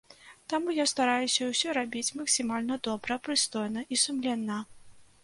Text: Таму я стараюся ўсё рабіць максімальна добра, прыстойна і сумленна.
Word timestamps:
Таму 0.51 0.69
я 0.75 0.85
стараюся 0.91 1.49
ўсё 1.49 1.75
рабіць 1.79 2.15
максімальна 2.21 2.79
добра, 2.87 3.19
прыстойна 3.29 3.85
і 3.97 4.01
сумленна. 4.05 4.57